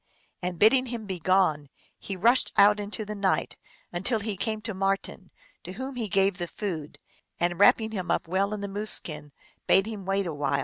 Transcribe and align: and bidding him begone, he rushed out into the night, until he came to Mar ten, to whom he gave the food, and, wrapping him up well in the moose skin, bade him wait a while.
and 0.41 0.57
bidding 0.57 0.87
him 0.87 1.05
begone, 1.05 1.69
he 1.99 2.15
rushed 2.15 2.51
out 2.57 2.79
into 2.79 3.05
the 3.05 3.13
night, 3.13 3.55
until 3.93 4.19
he 4.19 4.35
came 4.35 4.59
to 4.59 4.73
Mar 4.73 4.97
ten, 4.97 5.29
to 5.63 5.73
whom 5.73 5.95
he 5.95 6.09
gave 6.09 6.39
the 6.39 6.47
food, 6.47 6.97
and, 7.39 7.59
wrapping 7.59 7.91
him 7.91 8.09
up 8.09 8.27
well 8.27 8.51
in 8.51 8.61
the 8.61 8.67
moose 8.67 8.89
skin, 8.89 9.31
bade 9.67 9.85
him 9.85 10.03
wait 10.03 10.25
a 10.25 10.33
while. 10.33 10.59